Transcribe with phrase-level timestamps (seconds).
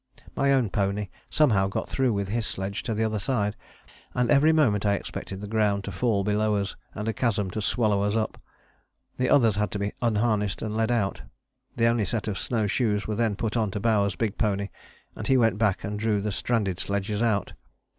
[0.35, 3.55] My own pony somehow got through with his sledge to the other side,
[4.15, 7.61] and every moment I expected the ground to fall below us and a chasm to
[7.61, 8.41] swallow us up.
[9.17, 11.21] The others had to be unharnessed and led out.
[11.75, 14.69] The only set of snow shoes was then put on to Bowers' big pony
[15.15, 17.53] and he went back and drew the stranded sledges out.